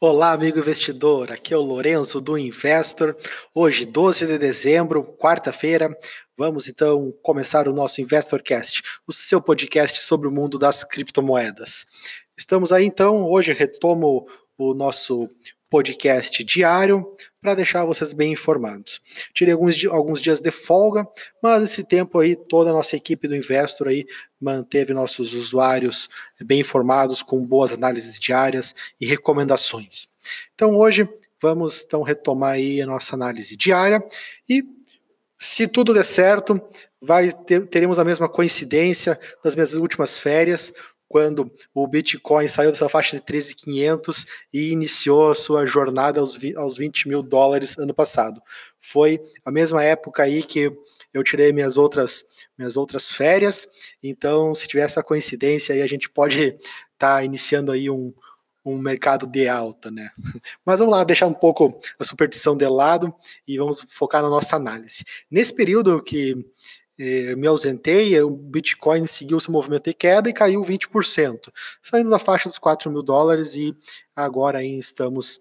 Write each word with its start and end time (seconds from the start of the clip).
Olá, 0.00 0.32
amigo 0.32 0.58
investidor. 0.58 1.30
Aqui 1.30 1.54
é 1.54 1.56
o 1.56 1.62
Lourenço 1.62 2.20
do 2.20 2.36
Investor. 2.36 3.16
Hoje, 3.54 3.86
12 3.86 4.26
de 4.26 4.38
dezembro, 4.38 5.04
quarta-feira, 5.04 5.96
vamos 6.36 6.68
então 6.68 7.14
começar 7.22 7.68
o 7.68 7.72
nosso 7.72 8.00
InvestorCast, 8.00 8.82
o 9.06 9.12
seu 9.12 9.40
podcast 9.40 10.04
sobre 10.04 10.26
o 10.26 10.32
mundo 10.32 10.58
das 10.58 10.82
criptomoedas. 10.82 11.86
Estamos 12.36 12.72
aí 12.72 12.84
então, 12.84 13.24
hoje 13.24 13.52
retomo 13.52 14.26
o 14.58 14.74
nosso 14.74 15.30
podcast 15.74 16.44
diário 16.44 17.04
para 17.42 17.56
deixar 17.56 17.84
vocês 17.84 18.12
bem 18.12 18.32
informados. 18.32 19.00
Tirei 19.34 19.52
alguns, 19.52 19.84
alguns 19.86 20.20
dias 20.20 20.40
de 20.40 20.52
folga, 20.52 21.04
mas 21.42 21.64
esse 21.64 21.82
tempo 21.82 22.20
aí 22.20 22.36
toda 22.36 22.70
a 22.70 22.72
nossa 22.72 22.94
equipe 22.94 23.26
do 23.26 23.34
Investor 23.34 23.88
aí 23.88 24.06
manteve 24.40 24.94
nossos 24.94 25.34
usuários 25.34 26.08
bem 26.44 26.60
informados 26.60 27.24
com 27.24 27.44
boas 27.44 27.72
análises 27.72 28.20
diárias 28.20 28.72
e 29.00 29.04
recomendações. 29.04 30.06
Então 30.54 30.76
hoje 30.76 31.08
vamos 31.42 31.82
então 31.84 32.02
retomar 32.02 32.52
aí 32.52 32.80
a 32.80 32.86
nossa 32.86 33.16
análise 33.16 33.56
diária 33.56 34.00
e 34.48 34.62
se 35.36 35.66
tudo 35.66 35.92
der 35.92 36.04
certo, 36.04 36.62
vai 37.02 37.32
ter, 37.32 37.66
teremos 37.66 37.98
a 37.98 38.04
mesma 38.04 38.28
coincidência 38.28 39.18
das 39.42 39.56
minhas 39.56 39.74
últimas 39.74 40.16
férias, 40.20 40.72
quando 41.14 41.48
o 41.72 41.86
Bitcoin 41.86 42.48
saiu 42.48 42.72
dessa 42.72 42.88
faixa 42.88 43.16
de 43.16 43.22
13.500 43.22 44.26
e 44.52 44.72
iniciou 44.72 45.30
a 45.30 45.34
sua 45.36 45.64
jornada 45.64 46.18
aos 46.18 46.36
20, 46.36 46.56
aos 46.56 46.76
20 46.76 47.06
mil 47.06 47.22
dólares 47.22 47.78
ano 47.78 47.94
passado. 47.94 48.42
Foi 48.80 49.20
a 49.44 49.52
mesma 49.52 49.84
época 49.84 50.24
aí 50.24 50.42
que 50.42 50.76
eu 51.12 51.22
tirei 51.22 51.52
minhas 51.52 51.78
outras, 51.78 52.26
minhas 52.58 52.76
outras 52.76 53.12
férias, 53.12 53.68
então 54.02 54.56
se 54.56 54.66
tiver 54.66 54.82
essa 54.82 55.04
coincidência 55.04 55.72
aí 55.72 55.82
a 55.82 55.86
gente 55.86 56.10
pode 56.10 56.46
estar 56.46 56.58
tá 56.98 57.24
iniciando 57.24 57.70
aí 57.70 57.88
um, 57.88 58.12
um 58.64 58.76
mercado 58.76 59.24
de 59.24 59.46
alta, 59.46 59.92
né? 59.92 60.10
Mas 60.66 60.80
vamos 60.80 60.96
lá, 60.96 61.04
deixar 61.04 61.28
um 61.28 61.32
pouco 61.32 61.78
a 61.96 62.02
superstição 62.02 62.56
de 62.56 62.66
lado 62.66 63.14
e 63.46 63.56
vamos 63.56 63.86
focar 63.88 64.20
na 64.20 64.28
nossa 64.28 64.56
análise. 64.56 65.04
Nesse 65.30 65.54
período 65.54 66.02
que 66.02 66.44
eh, 66.98 67.36
me 67.36 67.46
ausentei, 67.46 68.20
o 68.20 68.30
Bitcoin 68.30 69.06
seguiu 69.06 69.38
seu 69.40 69.52
movimento 69.52 69.84
de 69.84 69.94
queda 69.94 70.28
e 70.28 70.32
caiu 70.32 70.62
20%, 70.62 71.52
saindo 71.82 72.10
da 72.10 72.18
faixa 72.18 72.48
dos 72.48 72.58
4 72.58 72.90
mil 72.90 73.02
dólares 73.02 73.54
e 73.54 73.76
agora 74.14 74.58
aí 74.60 74.78
estamos 74.78 75.40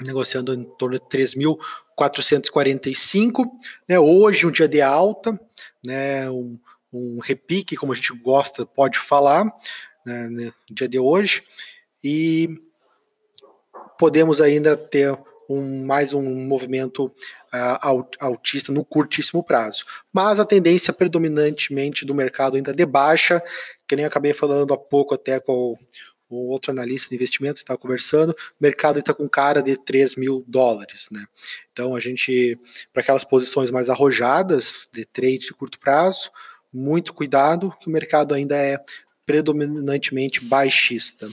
negociando 0.00 0.54
em 0.54 0.64
torno 0.76 0.98
de 0.98 1.04
3.445. 1.04 3.46
Né, 3.88 3.98
hoje, 3.98 4.46
um 4.46 4.50
dia 4.50 4.68
de 4.68 4.82
alta, 4.82 5.40
né, 5.84 6.30
um, 6.30 6.58
um 6.92 7.18
repique, 7.20 7.76
como 7.76 7.92
a 7.92 7.96
gente 7.96 8.12
gosta, 8.12 8.66
pode 8.66 8.98
falar, 8.98 9.44
né, 10.04 10.28
no 10.28 10.52
dia 10.70 10.88
de 10.88 10.98
hoje, 10.98 11.42
e 12.04 12.60
podemos 13.98 14.42
ainda 14.42 14.76
ter 14.76 15.18
um, 15.48 15.84
mais 15.84 16.12
um 16.12 16.46
movimento 16.46 17.06
uh, 17.06 18.06
altista 18.18 18.72
no 18.72 18.84
curtíssimo 18.84 19.42
prazo. 19.42 19.84
Mas 20.12 20.38
a 20.38 20.44
tendência 20.44 20.92
predominantemente 20.92 22.04
do 22.04 22.14
mercado 22.14 22.56
ainda 22.56 22.72
de 22.72 22.86
baixa, 22.86 23.42
que 23.86 23.96
nem 23.96 24.04
acabei 24.04 24.32
falando 24.32 24.74
há 24.74 24.78
pouco 24.78 25.14
até 25.14 25.40
com 25.40 25.76
o 26.28 26.48
outro 26.48 26.72
analista 26.72 27.08
de 27.08 27.14
investimentos 27.14 27.62
estava 27.62 27.78
conversando, 27.78 28.30
o 28.30 28.34
mercado 28.60 28.98
está 28.98 29.14
com 29.14 29.28
cara 29.28 29.62
de 29.62 29.76
3 29.76 30.16
mil 30.16 30.44
dólares, 30.46 31.08
né? 31.10 31.24
Então 31.72 31.94
a 31.94 32.00
gente, 32.00 32.58
para 32.92 33.02
aquelas 33.02 33.24
posições 33.24 33.70
mais 33.70 33.88
arrojadas 33.88 34.88
de 34.92 35.04
trade 35.04 35.38
de 35.38 35.54
curto 35.54 35.78
prazo, 35.78 36.30
muito 36.72 37.14
cuidado, 37.14 37.72
que 37.80 37.88
o 37.88 37.92
mercado 37.92 38.34
ainda 38.34 38.56
é 38.56 38.78
predominantemente 39.24 40.44
baixista. 40.44 41.28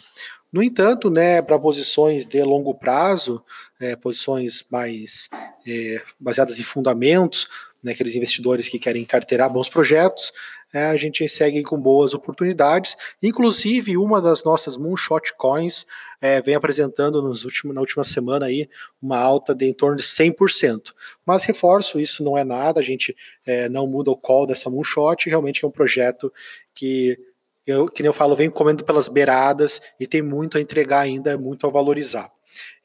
No 0.53 0.61
entanto, 0.61 1.09
né, 1.09 1.41
para 1.41 1.57
posições 1.57 2.27
de 2.27 2.43
longo 2.43 2.75
prazo, 2.75 3.43
é, 3.81 3.95
posições 3.95 4.63
mais 4.69 5.27
é, 5.67 5.99
baseadas 6.19 6.59
em 6.59 6.63
fundamentos, 6.63 7.47
né, 7.83 7.91
aqueles 7.91 8.15
investidores 8.15 8.69
que 8.69 8.77
querem 8.77 9.03
carteirar 9.03 9.51
bons 9.51 9.67
projetos, 9.67 10.31
é, 10.71 10.85
a 10.85 10.95
gente 10.95 11.27
segue 11.27 11.63
com 11.63 11.81
boas 11.81 12.13
oportunidades. 12.13 12.95
Inclusive, 13.21 13.97
uma 13.97 14.21
das 14.21 14.43
nossas 14.43 14.77
Moonshot 14.77 15.33
Coins 15.37 15.87
é, 16.21 16.39
vem 16.39 16.53
apresentando 16.53 17.19
nos 17.19 17.45
últimos, 17.45 17.73
na 17.73 17.81
última 17.81 18.03
semana 18.03 18.45
aí 18.45 18.69
uma 19.01 19.17
alta 19.17 19.55
de 19.55 19.65
em 19.65 19.73
torno 19.73 19.97
de 19.97 20.03
100%. 20.03 20.93
Mas 21.25 21.45
reforço, 21.45 21.99
isso 21.99 22.23
não 22.23 22.37
é 22.37 22.43
nada, 22.43 22.79
a 22.79 22.83
gente 22.83 23.15
é, 23.43 23.67
não 23.69 23.87
muda 23.87 24.11
o 24.11 24.17
call 24.17 24.45
dessa 24.45 24.69
Moonshot, 24.69 25.29
realmente 25.29 25.65
é 25.65 25.67
um 25.67 25.71
projeto 25.71 26.31
que 26.75 27.17
eu, 27.65 27.87
que 27.87 28.03
nem 28.03 28.07
eu 28.07 28.13
falo, 28.13 28.35
vem 28.35 28.49
comendo 28.49 28.83
pelas 28.83 29.07
beiradas 29.07 29.81
e 29.99 30.05
tem 30.05 30.21
muito 30.21 30.57
a 30.57 30.61
entregar 30.61 30.99
ainda, 30.99 31.37
muito 31.37 31.65
a 31.65 31.69
valorizar. 31.69 32.31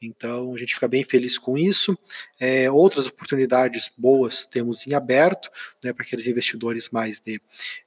Então 0.01 0.53
a 0.53 0.57
gente 0.57 0.73
fica 0.73 0.87
bem 0.87 1.03
feliz 1.03 1.37
com 1.37 1.57
isso. 1.57 1.97
É, 2.39 2.71
outras 2.71 3.07
oportunidades 3.07 3.91
boas 3.97 4.45
temos 4.45 4.87
em 4.87 4.93
aberto, 4.93 5.49
né, 5.83 5.93
para 5.93 6.03
aqueles 6.03 6.27
investidores 6.27 6.89
mais 6.89 7.19
de 7.19 7.41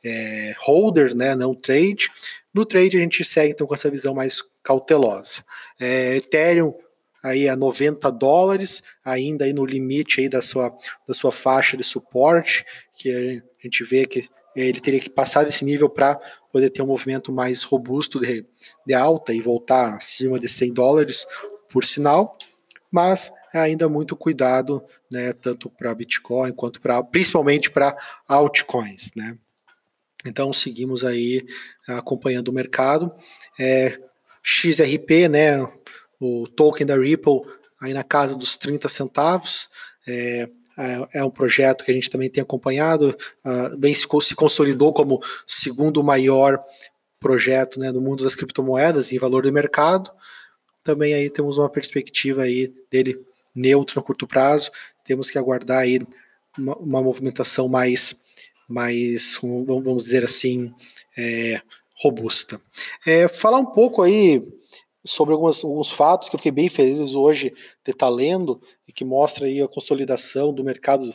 é, 0.05 0.55
holder, 0.59 1.15
né, 1.15 1.35
não 1.35 1.55
trade. 1.55 2.09
No 2.53 2.65
trade 2.65 2.97
a 2.97 3.01
gente 3.01 3.25
segue 3.25 3.53
então 3.53 3.67
com 3.67 3.75
essa 3.75 3.91
visão 3.91 4.15
mais 4.15 4.43
cautelosa. 4.63 5.45
É, 5.81 6.17
Ethereum 6.17 6.75
aí 7.23 7.49
a 7.49 7.55
90 7.55 8.11
dólares, 8.11 8.83
ainda 9.05 9.45
aí 9.45 9.53
no 9.53 9.65
limite 9.65 10.21
aí 10.21 10.29
da 10.29 10.43
sua, 10.43 10.77
da 11.07 11.15
sua 11.15 11.31
faixa 11.31 11.77
de 11.77 11.85
suporte, 11.85 12.65
que 12.93 13.11
a 13.11 13.63
gente 13.63 13.85
vê 13.85 14.05
que 14.05 14.29
ele 14.55 14.81
teria 14.81 15.01
que 15.01 15.11
passar 15.11 15.45
desse 15.45 15.65
nível 15.65 15.89
para 15.89 16.21
poder 16.53 16.71
ter 16.71 16.83
um 16.83 16.87
movimento 16.87 17.33
mais 17.33 17.63
robusto 17.63 18.21
de, 18.21 18.45
de 18.87 18.95
alta 18.95 19.33
e 19.33 19.41
voltar 19.41 19.97
acima 19.97 20.39
de 20.39 20.49
100 20.49 20.73
dólares 20.73 21.27
por 21.69 21.85
sinal, 21.85 22.37
mas 22.91 23.33
é 23.55 23.59
ainda 23.59 23.89
muito 23.89 24.17
cuidado, 24.17 24.83
né, 25.11 25.33
tanto 25.33 25.71
para 25.71 25.95
Bitcoin 25.95 26.53
quanto 26.53 26.81
para, 26.81 27.03
principalmente 27.03 27.71
para 27.71 27.97
altcoins, 28.29 29.11
né. 29.17 29.37
Então 30.25 30.53
seguimos 30.53 31.05
aí 31.05 31.45
acompanhando 31.89 32.49
o 32.49 32.53
mercado. 32.53 33.13
É, 33.59 33.99
XRP, 34.43 35.29
né, 35.29 35.67
o 36.21 36.47
token 36.47 36.87
da 36.87 36.97
Ripple, 36.97 37.43
aí 37.81 37.93
na 37.93 38.05
casa 38.05 38.37
dos 38.37 38.57
30 38.57 38.89
centavos. 38.89 39.69
É, 40.07 40.49
é, 40.79 41.21
é 41.21 41.25
um 41.25 41.31
projeto 41.31 41.85
que 41.85 41.91
a 41.91 41.95
gente 41.95 42.11
também 42.11 42.31
tem 42.31 42.43
acompanhado, 42.43 43.17
uh, 43.45 43.77
bem 43.77 43.95
se, 43.95 44.07
se 44.23 44.35
consolidou 44.35 44.93
como 44.93 45.21
segundo 45.47 46.03
maior 46.03 46.63
projeto 47.21 47.79
né, 47.79 47.93
no 47.93 48.01
mundo 48.01 48.25
das 48.25 48.35
criptomoedas 48.35 49.13
em 49.13 49.19
valor 49.19 49.45
de 49.45 49.53
mercado. 49.53 50.11
Também 50.83 51.15
aí 51.15 51.31
temos 51.31 51.59
uma 51.59 51.71
perspectiva 51.71 52.43
aí 52.43 52.73
dele 52.91 53.21
neutro 53.55 54.01
no 54.01 54.05
curto 54.05 54.27
prazo. 54.27 54.71
Temos 55.05 55.31
que 55.31 55.39
aguardar 55.39 55.79
aí 55.79 56.01
uma, 56.59 56.77
uma 56.77 57.03
movimentação 57.03 57.69
mais, 57.69 58.17
mais, 58.69 59.39
vamos 59.41 60.05
dizer 60.05 60.25
assim, 60.25 60.73
é, 61.17 61.61
robusta. 62.03 62.61
É, 63.07 63.29
falar 63.29 63.59
um 63.59 63.67
pouco 63.67 64.03
aí 64.03 64.43
sobre 65.05 65.35
algumas, 65.35 65.65
alguns 65.65 65.91
fatos 65.91 66.29
que 66.29 66.37
eu 66.37 66.39
fiquei 66.39 66.53
bem 66.53 66.69
feliz 66.69 67.15
hoje 67.15 67.53
de 67.85 67.91
estar 67.91 68.09
lendo 68.09 68.61
e 68.87 68.93
que 68.93 69.05
mostra 69.05 69.47
aí 69.47 69.61
a 69.61 69.69
consolidação 69.69 70.53
do 70.53 70.63
mercado 70.63 71.13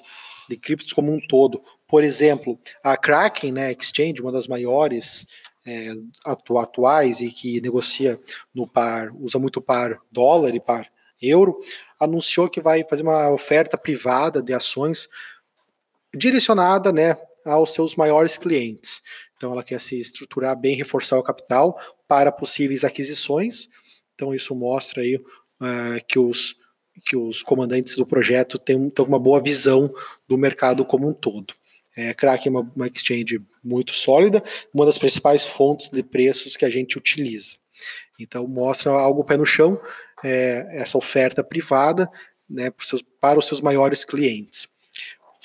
de 0.49 0.57
criptos 0.57 0.93
como 0.93 1.11
um 1.11 1.19
todo. 1.27 1.61
Por 1.87 2.03
exemplo, 2.03 2.59
a 2.83 2.97
Kraken, 2.97 3.51
né, 3.51 3.71
Exchange, 3.71 4.21
uma 4.21 4.31
das 4.31 4.47
maiores 4.47 5.25
é, 5.65 5.93
atu 6.25 6.57
atuais 6.57 7.21
e 7.21 7.29
que 7.29 7.61
negocia 7.61 8.19
no 8.53 8.67
par, 8.67 9.11
usa 9.19 9.39
muito 9.39 9.61
par 9.61 9.99
dólar 10.11 10.55
e 10.55 10.59
par 10.59 10.89
euro, 11.21 11.57
anunciou 11.99 12.49
que 12.49 12.61
vai 12.61 12.85
fazer 12.89 13.03
uma 13.03 13.29
oferta 13.31 13.77
privada 13.77 14.41
de 14.41 14.53
ações 14.53 15.07
direcionada, 16.15 16.91
né, 16.91 17.17
aos 17.47 17.73
seus 17.73 17.95
maiores 17.95 18.37
clientes. 18.37 19.01
Então 19.35 19.51
ela 19.51 19.63
quer 19.63 19.79
se 19.79 19.99
estruturar 19.99 20.59
bem, 20.59 20.75
reforçar 20.75 21.17
o 21.17 21.23
capital 21.23 21.79
para 22.07 22.31
possíveis 22.31 22.83
aquisições. 22.83 23.67
Então 24.13 24.33
isso 24.33 24.55
mostra 24.55 25.01
aí 25.01 25.15
uh, 25.15 26.05
que 26.07 26.19
os 26.19 26.55
que 27.05 27.15
os 27.15 27.43
comandantes 27.43 27.95
do 27.95 28.05
projeto 28.05 28.57
têm, 28.57 28.89
têm 28.89 29.05
uma 29.05 29.19
boa 29.19 29.41
visão 29.41 29.93
do 30.27 30.37
mercado 30.37 30.83
como 30.83 31.07
um 31.07 31.13
todo. 31.13 31.53
É, 31.95 32.13
Kraken 32.13 32.47
é 32.47 32.49
uma, 32.49 32.71
uma 32.75 32.87
exchange 32.87 33.41
muito 33.63 33.93
sólida, 33.93 34.43
uma 34.73 34.85
das 34.85 34.97
principais 34.97 35.45
fontes 35.45 35.89
de 35.89 36.03
preços 36.03 36.55
que 36.55 36.65
a 36.65 36.69
gente 36.69 36.97
utiliza. 36.97 37.55
Então 38.19 38.47
mostra 38.47 38.91
algo 38.91 39.23
pé 39.23 39.37
no 39.37 39.45
chão, 39.45 39.79
é, 40.23 40.67
essa 40.71 40.97
oferta 40.97 41.43
privada 41.43 42.09
né, 42.49 42.69
para 42.69 42.81
os, 42.81 42.87
seus, 42.87 43.01
para 43.01 43.39
os 43.39 43.45
seus 43.45 43.61
maiores 43.61 44.03
clientes. 44.03 44.67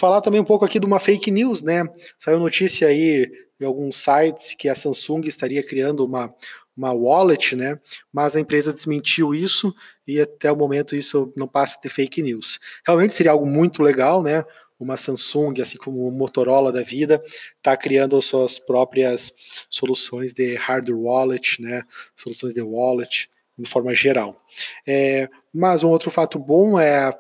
Falar 0.03 0.21
também 0.21 0.41
um 0.41 0.45
pouco 0.45 0.65
aqui 0.65 0.81
de 0.81 0.85
uma 0.85 0.99
fake 0.99 1.31
news, 1.31 1.63
né? 1.63 1.85
Saiu 2.19 2.41
notícia 2.41 2.89
aí 2.89 3.31
em 3.61 3.65
alguns 3.65 4.03
sites 4.03 4.53
que 4.53 4.69
a 4.69 4.75
Samsung 4.75 5.29
estaria 5.29 5.63
criando 5.63 6.05
uma, 6.05 6.35
uma 6.77 6.91
wallet, 6.93 7.55
né? 7.55 7.79
Mas 8.13 8.35
a 8.35 8.41
empresa 8.41 8.73
desmentiu 8.73 9.33
isso 9.33 9.73
e 10.05 10.21
até 10.21 10.51
o 10.51 10.57
momento 10.57 10.97
isso 10.97 11.33
não 11.37 11.47
passa 11.47 11.79
de 11.81 11.89
fake 11.89 12.21
news. 12.21 12.59
Realmente 12.85 13.15
seria 13.15 13.31
algo 13.31 13.47
muito 13.47 13.81
legal, 13.81 14.25
né? 14.25 14.45
Uma 14.77 14.97
Samsung, 14.97 15.61
assim 15.63 15.79
como 15.79 16.05
o 16.05 16.11
Motorola 16.11 16.73
da 16.73 16.83
vida, 16.83 17.23
está 17.59 17.77
criando 17.77 18.21
suas 18.21 18.59
próprias 18.59 19.33
soluções 19.71 20.33
de 20.33 20.57
hardware 20.57 20.99
wallet, 20.99 21.63
né? 21.63 21.85
Soluções 22.17 22.55
de 22.55 22.61
wallet. 22.61 23.31
de 23.57 23.69
forma 23.69 23.95
geral. 23.95 24.43
É, 24.85 25.29
mas 25.55 25.85
um 25.85 25.91
outro 25.91 26.11
fato 26.11 26.41
bom 26.41 26.81
é 26.81 27.17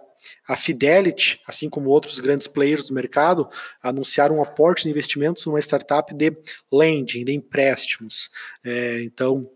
a 0.48 0.56
Fidelity, 0.56 1.40
assim 1.46 1.68
como 1.68 1.90
outros 1.90 2.18
grandes 2.20 2.46
players 2.46 2.86
do 2.88 2.94
mercado, 2.94 3.48
anunciaram 3.82 4.38
um 4.38 4.42
aporte 4.42 4.84
de 4.84 4.90
investimentos 4.90 5.44
numa 5.46 5.60
startup 5.60 6.14
de 6.14 6.36
lending, 6.72 7.24
de 7.24 7.32
empréstimos. 7.32 8.30
É, 8.64 9.02
então, 9.02 9.48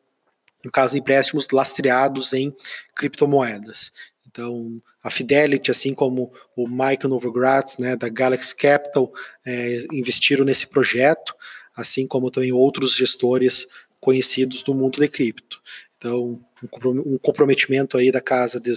no 0.65 0.71
caso 0.71 0.95
de 0.95 1.01
empréstimos 1.01 1.49
lastreados 1.51 2.33
em 2.33 2.55
criptomoedas. 2.95 3.93
Então, 4.27 4.83
a 5.03 5.11
Fidelity, 5.11 5.71
assim 5.71 5.95
como 5.95 6.31
o 6.55 6.69
Michael 6.69 7.09
Novogratz, 7.09 7.79
né, 7.79 7.97
da 7.97 8.09
Galaxy 8.09 8.55
Capital, 8.55 9.11
é, 9.47 9.79
investiram 9.93 10.45
nesse 10.45 10.67
projeto, 10.67 11.35
assim 11.75 12.07
como 12.07 12.31
também 12.31 12.53
outros 12.53 12.95
gestores 12.95 13.67
conhecidos 14.01 14.63
do 14.63 14.75
mundo 14.75 15.01
de 15.01 15.09
cripto. 15.09 15.61
Então, 15.97 16.39
um 16.85 17.19
comprometimento 17.19 17.97
aí 17.97 18.13
da 18.13 18.21
casa 18.21 18.61
de 18.61 18.73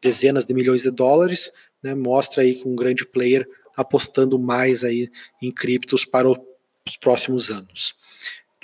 dezenas 0.00 0.44
de 0.44 0.52
milhões 0.52 0.82
de 0.82 0.90
dólares, 0.90 1.52
né, 1.82 1.94
mostra 1.94 2.42
aí 2.42 2.54
que 2.54 2.68
um 2.68 2.74
grande 2.74 3.06
player 3.06 3.48
apostando 3.76 4.38
mais 4.38 4.82
aí 4.82 5.08
em 5.40 5.52
criptos 5.52 6.04
para 6.04 6.28
os 6.28 6.96
próximos 6.98 7.50
anos. 7.50 7.94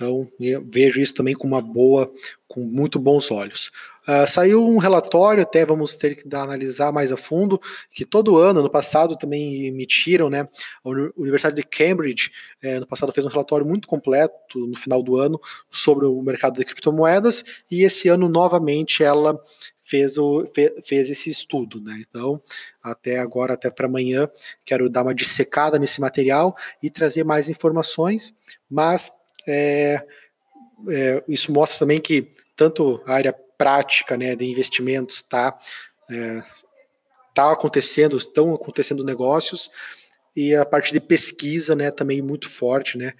Então, 0.03 0.27
vejo 0.67 1.01
isso 1.01 1.15
também 1.15 1.35
com 1.35 1.47
uma 1.47 1.61
boa, 1.61 2.11
com 2.49 2.61
muito 2.61 2.99
bons 2.99 3.31
olhos. 3.31 3.71
Uh, 4.03 4.27
saiu 4.27 4.67
um 4.67 4.79
relatório, 4.79 5.43
até 5.43 5.65
vamos 5.65 5.95
ter 5.95 6.17
que 6.17 6.35
analisar 6.35 6.93
mais 6.93 7.13
a 7.13 7.17
fundo, 7.17 7.61
que 7.89 8.05
todo 8.05 8.37
ano, 8.37 8.61
no 8.61 8.69
passado 8.69 9.17
também 9.17 9.67
emitiram, 9.67 10.29
né? 10.29 10.49
A 10.85 10.89
Universidade 11.17 11.55
de 11.55 11.63
Cambridge, 11.63 12.33
eh, 12.61 12.81
no 12.81 12.87
passado 12.87 13.13
fez 13.13 13.25
um 13.25 13.31
relatório 13.31 13.65
muito 13.65 13.87
completo 13.87 14.59
no 14.67 14.77
final 14.77 15.05
do 15.05 15.17
ano 15.17 15.41
sobre 15.71 16.05
o 16.05 16.21
mercado 16.21 16.59
de 16.59 16.65
criptomoedas, 16.65 17.45
e 17.71 17.85
esse 17.85 18.09
ano 18.09 18.29
novamente 18.29 19.05
ela 19.05 19.41
fez, 19.81 20.19
o, 20.19 20.51
fez 20.85 21.11
esse 21.11 21.31
estudo, 21.31 21.81
né? 21.81 22.03
Então, 22.09 22.43
até 22.83 23.19
agora, 23.19 23.55
até 23.55 23.71
para 23.71 23.87
amanhã, 23.87 24.29
quero 24.65 24.91
dar 24.91 25.03
uma 25.03 25.15
dissecada 25.15 25.79
nesse 25.79 26.01
material 26.01 26.57
e 26.83 26.91
trazer 26.91 27.25
mais 27.25 27.49
informações, 27.49 28.35
mas 28.69 29.13
é, 29.47 30.05
é, 30.89 31.25
isso 31.29 31.53
mostra 31.53 31.81
também 31.81 32.01
que 32.01 32.31
tanto 32.57 33.03
a 33.07 33.15
área 33.15 33.35
prática 33.57 34.17
né, 34.17 34.35
de 34.35 34.45
investimentos 34.45 35.17
está 35.17 35.57
é, 36.11 36.43
tá 37.35 37.53
acontecendo, 37.53 38.17
estão 38.17 38.55
acontecendo 38.55 39.05
negócios, 39.05 39.71
e 40.37 40.55
a 40.55 40.65
parte 40.65 40.93
de 40.93 41.01
pesquisa 41.01 41.77
né, 41.77 41.91
também 41.91 42.23
muito 42.23 42.49
forte, 42.49 42.97
né, 42.97 43.13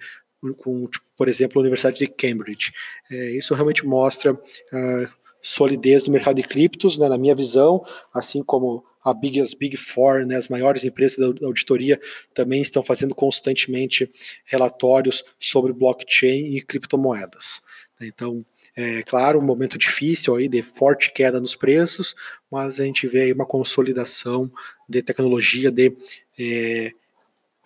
com, 0.57 0.87
tipo, 0.87 1.05
por 1.15 1.27
exemplo, 1.27 1.59
a 1.59 1.61
Universidade 1.61 1.99
de 1.99 2.07
Cambridge. 2.07 2.71
É, 3.09 3.31
isso 3.31 3.53
realmente 3.53 3.85
mostra 3.85 4.31
a 4.71 5.09
solidez 5.43 6.03
do 6.03 6.11
mercado 6.11 6.37
de 6.37 6.47
criptos, 6.47 6.97
né, 6.97 7.09
na 7.09 7.17
minha 7.17 7.35
visão, 7.35 7.83
assim 8.13 8.41
como 8.41 8.83
a 9.03 9.13
Big, 9.13 9.41
as 9.41 9.53
Big 9.53 9.75
Four, 9.75 10.25
né, 10.25 10.37
as 10.37 10.47
maiores 10.47 10.85
empresas 10.85 11.17
da 11.17 11.45
auditoria, 11.45 11.99
também 12.33 12.61
estão 12.61 12.81
fazendo 12.81 13.13
constantemente 13.13 14.09
relatórios 14.45 15.23
sobre 15.37 15.73
blockchain 15.73 16.55
e 16.55 16.61
criptomoedas. 16.61 17.61
Então, 18.01 18.43
é 18.75 19.03
claro, 19.03 19.39
um 19.39 19.45
momento 19.45 19.77
difícil 19.77 20.35
aí 20.35 20.47
de 20.47 20.61
forte 20.63 21.11
queda 21.11 21.39
nos 21.39 21.55
preços, 21.55 22.15
mas 22.49 22.79
a 22.79 22.85
gente 22.85 23.05
vê 23.07 23.23
aí 23.23 23.33
uma 23.33 23.45
consolidação 23.45 24.51
de 24.89 25.01
tecnologia, 25.01 25.69
de 25.69 25.95
é, 26.39 26.91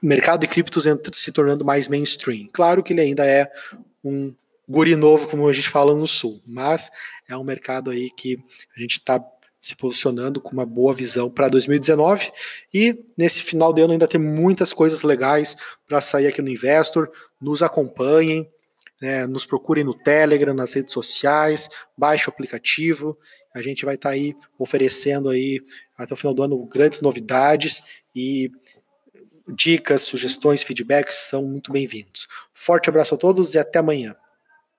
mercado 0.02 0.42
de 0.42 0.48
criptos 0.48 0.86
se 1.14 1.32
tornando 1.32 1.64
mais 1.64 1.88
mainstream. 1.88 2.50
Claro 2.52 2.84
que 2.84 2.94
ele 2.94 3.02
ainda 3.02 3.26
é 3.26 3.50
um 4.04 4.34
guri 4.68 4.96
novo, 4.96 5.28
como 5.28 5.48
a 5.48 5.54
gente 5.54 5.70
fala 5.70 5.96
no 5.96 6.08
sul, 6.08 6.42
mas 6.46 6.92
é 7.28 7.38
um 7.38 7.44
mercado 7.44 7.90
aí 7.90 8.10
que 8.10 8.38
a 8.76 8.80
gente 8.80 9.00
está 9.00 9.24
se 9.60 9.76
posicionando 9.76 10.40
com 10.40 10.52
uma 10.52 10.66
boa 10.66 10.94
visão 10.94 11.30
para 11.30 11.50
2019 11.50 12.32
e 12.74 13.04
nesse 13.18 13.42
final 13.42 13.74
de 13.74 13.82
ano 13.82 13.94
ainda 13.94 14.08
tem 14.08 14.20
muitas 14.20 14.72
coisas 14.72 15.04
legais 15.04 15.58
para 15.88 16.00
sair 16.00 16.28
aqui 16.28 16.42
no 16.42 16.50
Investor. 16.50 17.10
Nos 17.42 17.64
acompanhem, 17.64 18.48
né, 19.02 19.26
nos 19.26 19.46
procurem 19.46 19.84
no 19.84 19.94
Telegram, 19.94 20.54
nas 20.54 20.74
redes 20.74 20.94
sociais, 20.94 21.70
baixe 21.98 22.28
o 22.28 22.30
aplicativo. 22.30 23.18
A 23.54 23.62
gente 23.62 23.84
vai 23.84 23.96
estar 23.96 24.10
tá 24.10 24.16
aí 24.16 24.36
oferecendo 24.60 25.30
aí 25.30 25.60
até 25.98 26.14
o 26.14 26.18
final 26.18 26.34
do 26.34 26.44
ano 26.44 26.66
grandes 26.66 27.02
novidades 27.02 27.82
e 28.16 28.52
dicas, 29.48 30.04
sugestões, 30.04 30.62
feedbacks 30.62 31.16
são 31.30 31.42
muito 31.42 31.72
bem-vindos. 31.72 32.28
Forte 32.54 32.90
abraço 32.90 33.16
a 33.16 33.18
todos 33.18 33.56
e 33.56 33.58
até 33.58 33.80
amanhã. 33.80 34.16